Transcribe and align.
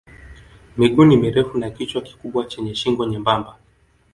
Miguu 0.77 1.05
ni 1.05 1.17
mirefu 1.17 1.57
na 1.57 1.69
kichwa 1.71 2.01
kikubwa 2.01 2.45
chenye 2.45 2.75
shingo 2.75 3.05
nyembamba. 3.05 3.57